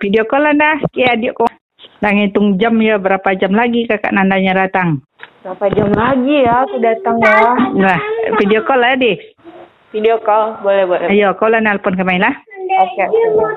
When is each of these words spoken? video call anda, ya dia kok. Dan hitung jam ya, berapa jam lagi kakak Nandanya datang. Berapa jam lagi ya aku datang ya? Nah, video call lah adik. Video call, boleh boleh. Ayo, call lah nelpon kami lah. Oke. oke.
video 0.00 0.24
call 0.28 0.46
anda, 0.46 0.80
ya 0.94 1.16
dia 1.16 1.32
kok. 1.32 1.50
Dan 2.00 2.20
hitung 2.20 2.56
jam 2.60 2.76
ya, 2.80 3.00
berapa 3.00 3.36
jam 3.36 3.52
lagi 3.56 3.88
kakak 3.88 4.12
Nandanya 4.12 4.66
datang. 4.66 5.00
Berapa 5.44 5.66
jam 5.72 5.90
lagi 5.94 6.42
ya 6.44 6.66
aku 6.66 6.76
datang 6.82 7.16
ya? 7.22 7.54
Nah, 7.76 7.98
video 8.36 8.60
call 8.66 8.80
lah 8.82 8.96
adik. 8.98 9.18
Video 9.94 10.18
call, 10.20 10.60
boleh 10.60 10.84
boleh. 10.84 11.08
Ayo, 11.08 11.32
call 11.38 11.56
lah 11.56 11.62
nelpon 11.62 11.96
kami 11.96 12.20
lah. 12.20 12.34
Oke. 12.66 13.04
oke. 13.06 13.54